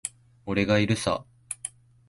[0.47, 1.25] 俺がいるさ。